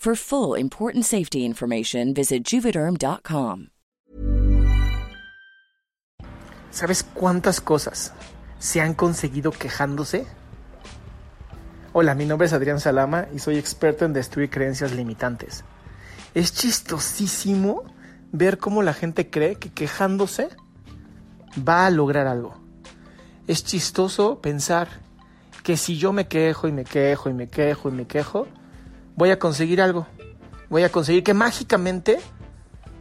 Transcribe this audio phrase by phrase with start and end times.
[0.00, 3.70] For full important safety information, visit juvederm.com.
[6.70, 8.12] ¿Sabes cuántas cosas
[8.60, 10.24] se han conseguido quejándose?
[11.92, 15.64] Hola, mi nombre es Adrián Salama y soy experto en destruir creencias limitantes.
[16.32, 17.82] Es chistosísimo
[18.30, 20.48] ver cómo la gente cree que quejándose
[21.68, 22.54] va a lograr algo.
[23.48, 24.86] Es chistoso pensar
[25.64, 28.46] que si yo me quejo y me quejo y me quejo y me quejo,
[29.18, 30.06] voy a conseguir algo.
[30.70, 32.20] Voy a conseguir que mágicamente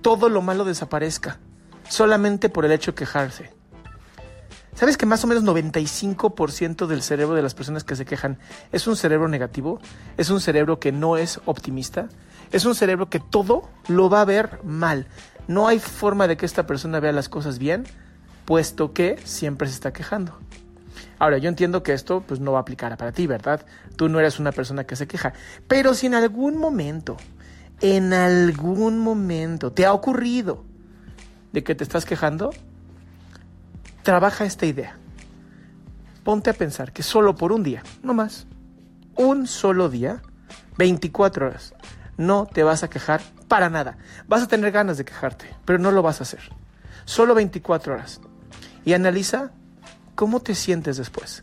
[0.01, 1.37] todo lo malo desaparezca,
[1.89, 3.51] solamente por el hecho de quejarse.
[4.73, 8.39] ¿Sabes que más o menos 95% del cerebro de las personas que se quejan
[8.71, 9.79] es un cerebro negativo?
[10.17, 12.09] Es un cerebro que no es optimista.
[12.51, 15.07] Es un cerebro que todo lo va a ver mal.
[15.47, 17.85] No hay forma de que esta persona vea las cosas bien,
[18.45, 20.39] puesto que siempre se está quejando.
[21.19, 23.65] Ahora, yo entiendo que esto pues, no va a aplicar para ti, ¿verdad?
[23.95, 25.33] Tú no eres una persona que se queja.
[25.67, 27.17] Pero si en algún momento,
[27.81, 30.63] en algún momento te ha ocurrido
[31.53, 32.51] de que te estás quejando,
[34.03, 34.97] trabaja esta idea.
[36.23, 38.47] Ponte a pensar que solo por un día, no más,
[39.15, 40.21] un solo día,
[40.77, 41.73] 24 horas,
[42.17, 43.97] no te vas a quejar para nada.
[44.27, 46.41] Vas a tener ganas de quejarte, pero no lo vas a hacer.
[47.05, 48.21] Solo 24 horas.
[48.83, 49.51] Y analiza
[50.17, 51.41] cómo te sientes después.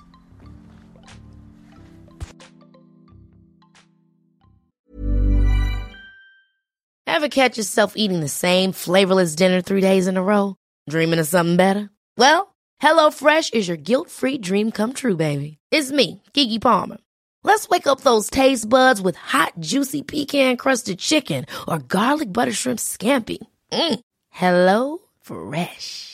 [7.07, 10.57] Ever catch yourself eating the same flavorless dinner three days in a row?
[10.91, 11.89] Dreaming of something better?
[12.19, 15.59] Well, HelloFresh is your guilt free dream come true, baby.
[15.71, 16.99] It's me, Keke Palmer.
[17.45, 22.53] Let's wake up those taste buds with hot, juicy pecan crusted chicken or garlic butter
[22.53, 23.39] shrimp scampi.
[23.71, 24.01] Mm.
[24.31, 26.14] Hello Fresh.